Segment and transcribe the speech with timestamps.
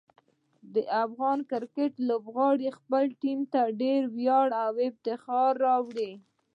[0.73, 6.11] د افغان کرکټ لوبغاړي خپل ټیم ته ډېر ویاړ او افتخار راوړي.